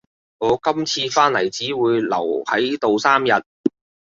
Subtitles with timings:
[0.39, 3.29] 我今次返嚟只會留喺度三日